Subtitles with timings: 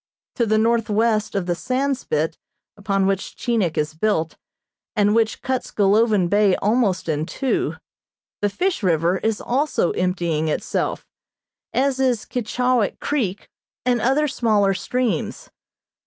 [0.37, 2.35] To the northwest of the sand spit
[2.75, 4.35] upon which Chinik is built,
[4.95, 7.75] and which cuts Golovin Bay almost in two,
[8.41, 11.05] the Fish River is also emptying itself,
[11.71, 13.47] as is Keechawik Creek
[13.85, 15.51] and other smaller streams.